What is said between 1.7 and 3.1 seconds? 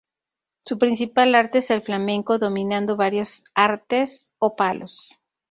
flamenco, dominando